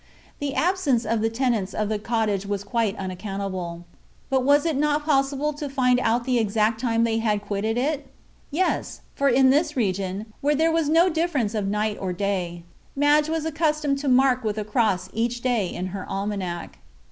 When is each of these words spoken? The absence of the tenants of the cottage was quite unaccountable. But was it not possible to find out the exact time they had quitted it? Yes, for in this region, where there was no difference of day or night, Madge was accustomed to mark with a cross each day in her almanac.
The 0.39 0.55
absence 0.55 1.05
of 1.05 1.21
the 1.21 1.29
tenants 1.29 1.75
of 1.75 1.87
the 1.87 1.99
cottage 1.99 2.47
was 2.47 2.63
quite 2.63 2.95
unaccountable. 2.97 3.85
But 4.31 4.43
was 4.43 4.65
it 4.65 4.75
not 4.75 5.05
possible 5.05 5.53
to 5.53 5.69
find 5.69 5.99
out 5.99 6.23
the 6.23 6.39
exact 6.39 6.81
time 6.81 7.03
they 7.03 7.19
had 7.19 7.43
quitted 7.43 7.77
it? 7.77 8.07
Yes, 8.49 9.01
for 9.13 9.29
in 9.29 9.51
this 9.51 9.77
region, 9.77 10.33
where 10.41 10.55
there 10.55 10.71
was 10.71 10.89
no 10.89 11.07
difference 11.07 11.53
of 11.53 11.71
day 11.71 11.95
or 11.99 12.13
night, 12.13 12.63
Madge 12.95 13.29
was 13.29 13.45
accustomed 13.45 13.99
to 13.99 14.07
mark 14.07 14.43
with 14.43 14.57
a 14.57 14.65
cross 14.65 15.07
each 15.13 15.41
day 15.41 15.67
in 15.67 15.85
her 15.93 16.03
almanac. 16.09 16.79